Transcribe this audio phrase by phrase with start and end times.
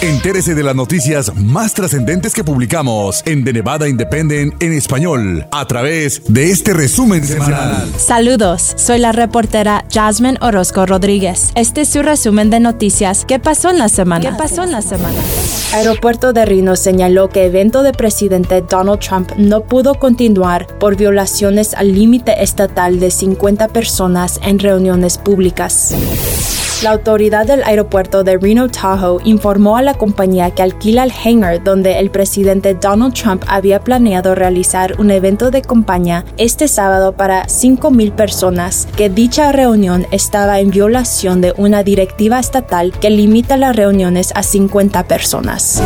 [0.00, 5.66] Entérese de las noticias más trascendentes que publicamos en The Nevada Independent en español a
[5.66, 7.92] través de este resumen semanal.
[7.96, 11.50] Saludos, soy la reportera Jasmine Orozco Rodríguez.
[11.56, 14.30] Este es su resumen de noticias ¿Qué pasó en la semana?
[14.30, 15.18] ¿Qué pasó en la semana?
[15.74, 21.74] Aeropuerto de Reno señaló que evento de presidente Donald Trump no pudo continuar por violaciones
[21.74, 25.92] al límite estatal de 50 personas en reuniones públicas.
[26.82, 31.64] La autoridad del aeropuerto de Reno Tahoe informó a la compañía que alquila el hangar
[31.64, 37.46] donde el presidente Donald Trump había planeado realizar un evento de campaña este sábado para
[37.46, 43.74] 5.000 personas, que dicha reunión estaba en violación de una directiva estatal que limita las
[43.74, 45.82] reuniones a 50 personas.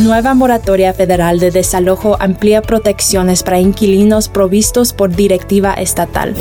[0.00, 6.34] Nueva moratoria federal de desalojo amplía protecciones para inquilinos provistos por directiva estatal.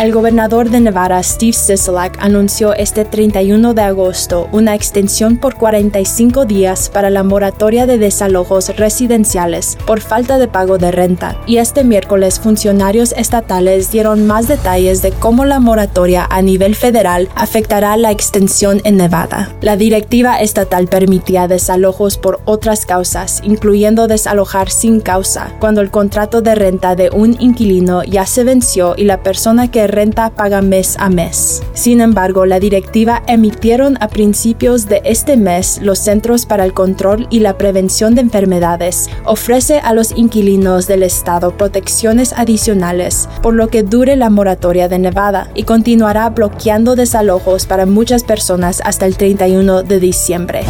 [0.00, 6.46] El gobernador de Nevada, Steve Sisolak, anunció este 31 de agosto una extensión por 45
[6.46, 11.40] días para la moratoria de desalojos residenciales por falta de pago de renta.
[11.46, 17.28] Y este miércoles funcionarios estatales dieron más detalles de cómo la moratoria a nivel federal
[17.36, 19.54] afectará la extensión en Nevada.
[19.60, 26.42] La directiva estatal permitía desalojos por otras causas, incluyendo desalojar sin causa, cuando el contrato
[26.42, 30.96] de renta de un inquilino ya se venció y la persona que renta paga mes
[30.98, 31.62] a mes.
[31.72, 37.26] Sin embargo, la directiva emitieron a principios de este mes los Centros para el Control
[37.30, 39.08] y la Prevención de Enfermedades.
[39.24, 44.98] Ofrece a los inquilinos del estado protecciones adicionales por lo que dure la moratoria de
[44.98, 50.62] Nevada y continuará bloqueando desalojos para muchas personas hasta el 31 de diciembre.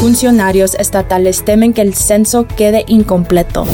[0.00, 3.66] Funcionarios estatales temen que el censo quede incompleto.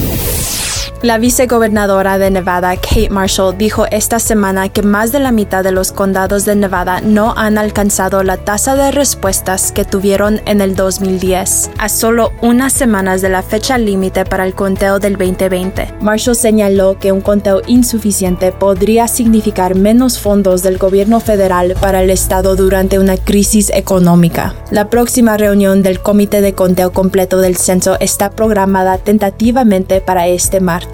[1.01, 5.71] La vicegobernadora de Nevada, Kate Marshall, dijo esta semana que más de la mitad de
[5.71, 10.75] los condados de Nevada no han alcanzado la tasa de respuestas que tuvieron en el
[10.75, 15.95] 2010, a solo unas semanas de la fecha límite para el conteo del 2020.
[16.01, 22.11] Marshall señaló que un conteo insuficiente podría significar menos fondos del gobierno federal para el
[22.11, 24.57] Estado durante una crisis económica.
[24.73, 30.59] La próxima reunión del Comité de Conteo Completo del Censo está programada tentativamente para este
[30.59, 30.88] martes.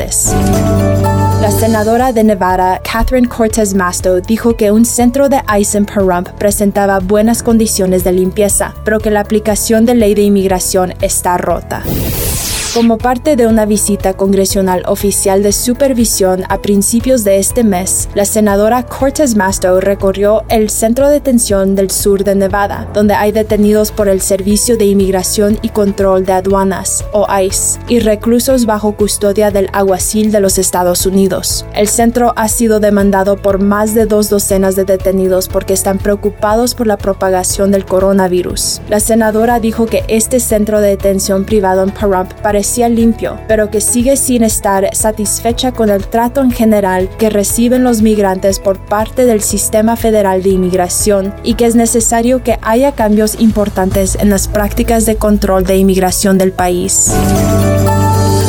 [1.41, 6.29] La senadora de Nevada, Catherine Cortez Masto, dijo que un centro de ICE en Pahrump
[6.31, 11.83] presentaba buenas condiciones de limpieza, pero que la aplicación de ley de inmigración está rota.
[12.75, 18.25] Como parte de una visita congresional oficial de supervisión a principios de este mes, la
[18.25, 23.93] senadora Cortez Masto recorrió el centro de detención del sur de Nevada, donde hay detenidos
[23.93, 29.53] por el Servicio de Inmigración y Control de Aduanas, o ICE, y reclusos bajo custodia
[29.53, 31.65] del alguacil de los Estados Unidos.
[31.77, 36.75] El centro ha sido demandado por más de dos docenas de detenidos porque están preocupados
[36.75, 38.81] por la propagación del coronavirus.
[38.89, 43.81] La senadora dijo que este centro de detención privado en Pahrump parece limpio, pero que
[43.81, 49.25] sigue sin estar satisfecha con el trato en general que reciben los migrantes por parte
[49.27, 54.49] del sistema federal de inmigración y que es necesario que haya cambios importantes en las
[54.49, 57.13] prácticas de control de inmigración del país.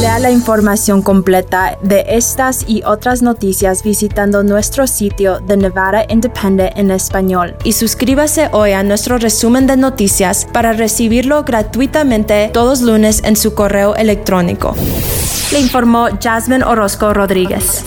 [0.05, 6.77] Lea la información completa de estas y otras noticias visitando nuestro sitio de Nevada Independent
[6.77, 13.23] en español y suscríbase hoy a nuestro resumen de noticias para recibirlo gratuitamente todos lunes
[13.23, 14.75] en su correo electrónico.
[15.51, 17.83] Le informó Jasmine Orozco Rodríguez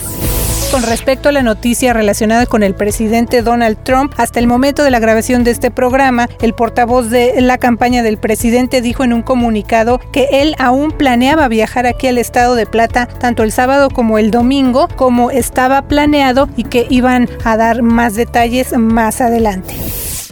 [0.71, 4.13] con respecto a la noticia relacionada con el presidente Donald Trump.
[4.17, 8.17] Hasta el momento de la grabación de este programa, el portavoz de la campaña del
[8.17, 13.07] presidente dijo en un comunicado que él aún planeaba viajar aquí al estado de Plata
[13.07, 18.15] tanto el sábado como el domingo, como estaba planeado y que iban a dar más
[18.15, 19.75] detalles más adelante.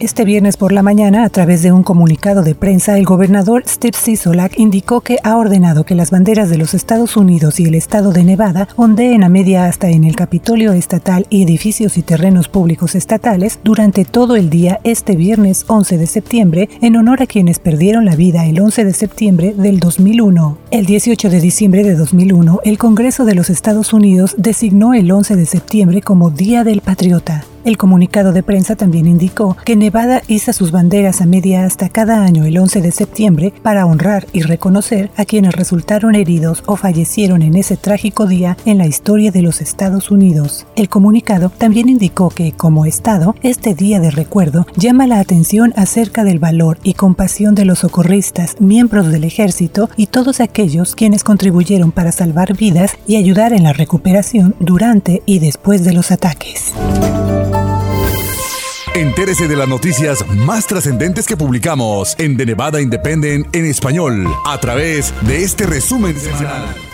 [0.00, 3.98] Este viernes por la mañana, a través de un comunicado de prensa, el gobernador Steve
[4.00, 8.12] Sisolak indicó que ha ordenado que las banderas de los Estados Unidos y el estado
[8.12, 12.94] de Nevada ondeen a media hasta en el Capitolio estatal y edificios y terrenos públicos
[12.94, 18.04] estatales durante todo el día este viernes 11 de septiembre en honor a quienes perdieron
[18.04, 20.58] la vida el 11 de septiembre del 2001.
[20.70, 25.34] El 18 de diciembre de 2001, el Congreso de los Estados Unidos designó el 11
[25.34, 27.44] de septiembre como Día del Patriota.
[27.68, 32.24] El comunicado de prensa también indicó que Nevada iza sus banderas a media hasta cada
[32.24, 37.42] año el 11 de septiembre para honrar y reconocer a quienes resultaron heridos o fallecieron
[37.42, 40.66] en ese trágico día en la historia de los Estados Unidos.
[40.76, 46.24] El comunicado también indicó que, como Estado, este día de recuerdo llama la atención acerca
[46.24, 51.92] del valor y compasión de los socorristas, miembros del ejército y todos aquellos quienes contribuyeron
[51.92, 56.72] para salvar vidas y ayudar en la recuperación durante y después de los ataques.
[58.94, 64.58] Entérese de las noticias más trascendentes que publicamos en The Nevada Independent en español a
[64.58, 66.87] través de este resumen semanal.